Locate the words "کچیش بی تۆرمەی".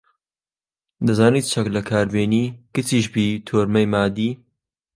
2.73-3.89